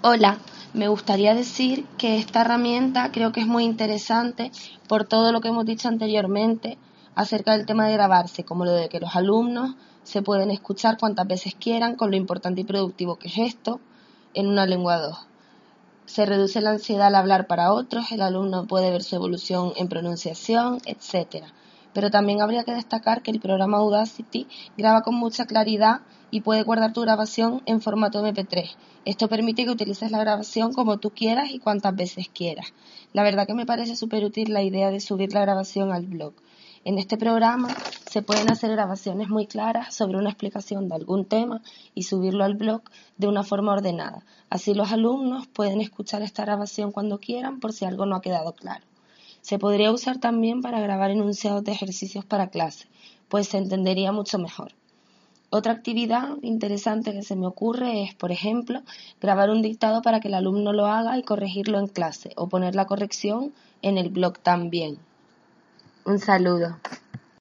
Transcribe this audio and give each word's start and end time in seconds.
Hola, 0.00 0.38
me 0.74 0.86
gustaría 0.86 1.34
decir 1.34 1.84
que 1.98 2.18
esta 2.18 2.42
herramienta 2.42 3.10
creo 3.10 3.32
que 3.32 3.40
es 3.40 3.48
muy 3.48 3.64
interesante 3.64 4.52
por 4.86 5.02
todo 5.02 5.32
lo 5.32 5.40
que 5.40 5.48
hemos 5.48 5.66
dicho 5.66 5.88
anteriormente 5.88 6.78
acerca 7.16 7.56
del 7.56 7.66
tema 7.66 7.88
de 7.88 7.94
grabarse, 7.94 8.44
como 8.44 8.64
lo 8.64 8.74
de 8.74 8.88
que 8.88 9.00
los 9.00 9.16
alumnos 9.16 9.74
se 10.04 10.22
pueden 10.22 10.52
escuchar 10.52 10.98
cuantas 10.98 11.26
veces 11.26 11.56
quieran 11.56 11.96
con 11.96 12.12
lo 12.12 12.16
importante 12.16 12.60
y 12.60 12.64
productivo 12.64 13.16
que 13.16 13.26
es 13.26 13.38
esto 13.38 13.80
en 14.34 14.46
una 14.46 14.66
lengua 14.66 14.98
2. 14.98 15.18
Se 16.06 16.26
reduce 16.26 16.60
la 16.60 16.70
ansiedad 16.70 17.08
al 17.08 17.16
hablar 17.16 17.48
para 17.48 17.72
otros, 17.72 18.12
el 18.12 18.22
alumno 18.22 18.68
puede 18.68 18.92
ver 18.92 19.02
su 19.02 19.16
evolución 19.16 19.72
en 19.74 19.88
pronunciación, 19.88 20.78
etc. 20.86 21.42
Pero 21.92 22.10
también 22.10 22.40
habría 22.40 22.64
que 22.64 22.72
destacar 22.72 23.22
que 23.22 23.30
el 23.30 23.40
programa 23.40 23.78
Audacity 23.78 24.46
graba 24.76 25.02
con 25.02 25.14
mucha 25.14 25.46
claridad 25.46 26.00
y 26.30 26.42
puede 26.42 26.62
guardar 26.62 26.92
tu 26.92 27.00
grabación 27.00 27.62
en 27.66 27.80
formato 27.80 28.24
MP3. 28.24 28.76
Esto 29.04 29.28
permite 29.28 29.64
que 29.64 29.70
utilices 29.70 30.10
la 30.10 30.20
grabación 30.20 30.72
como 30.72 30.98
tú 30.98 31.10
quieras 31.10 31.50
y 31.50 31.58
cuantas 31.58 31.96
veces 31.96 32.28
quieras. 32.28 32.74
La 33.12 33.22
verdad 33.22 33.46
que 33.46 33.54
me 33.54 33.66
parece 33.66 33.96
súper 33.96 34.24
útil 34.24 34.52
la 34.52 34.62
idea 34.62 34.90
de 34.90 35.00
subir 35.00 35.32
la 35.32 35.40
grabación 35.40 35.92
al 35.92 36.06
blog. 36.06 36.34
En 36.84 36.98
este 36.98 37.16
programa 37.16 37.68
se 38.08 38.22
pueden 38.22 38.50
hacer 38.50 38.70
grabaciones 38.70 39.28
muy 39.28 39.46
claras 39.46 39.94
sobre 39.94 40.18
una 40.18 40.30
explicación 40.30 40.88
de 40.88 40.94
algún 40.94 41.24
tema 41.24 41.60
y 41.94 42.04
subirlo 42.04 42.44
al 42.44 42.54
blog 42.54 42.82
de 43.16 43.26
una 43.26 43.42
forma 43.42 43.72
ordenada. 43.72 44.24
Así 44.48 44.74
los 44.74 44.92
alumnos 44.92 45.46
pueden 45.48 45.80
escuchar 45.80 46.22
esta 46.22 46.44
grabación 46.44 46.92
cuando 46.92 47.18
quieran 47.18 47.60
por 47.60 47.72
si 47.72 47.84
algo 47.84 48.06
no 48.06 48.16
ha 48.16 48.22
quedado 48.22 48.54
claro. 48.54 48.84
Se 49.42 49.58
podría 49.58 49.92
usar 49.92 50.18
también 50.18 50.62
para 50.62 50.80
grabar 50.80 51.10
enunciados 51.10 51.64
de 51.64 51.72
ejercicios 51.72 52.24
para 52.24 52.48
clase, 52.48 52.86
pues 53.28 53.48
se 53.48 53.58
entendería 53.58 54.12
mucho 54.12 54.38
mejor. 54.38 54.72
Otra 55.50 55.72
actividad 55.72 56.36
interesante 56.42 57.12
que 57.12 57.22
se 57.22 57.34
me 57.34 57.46
ocurre 57.46 58.02
es, 58.02 58.14
por 58.14 58.32
ejemplo, 58.32 58.82
grabar 59.20 59.48
un 59.48 59.62
dictado 59.62 60.02
para 60.02 60.20
que 60.20 60.28
el 60.28 60.34
alumno 60.34 60.74
lo 60.74 60.86
haga 60.86 61.16
y 61.16 61.22
corregirlo 61.22 61.78
en 61.78 61.86
clase 61.86 62.32
o 62.36 62.48
poner 62.48 62.74
la 62.74 62.86
corrección 62.86 63.54
en 63.80 63.96
el 63.96 64.10
blog 64.10 64.38
también. 64.40 64.98
Un 66.04 66.18
saludo. 66.18 66.76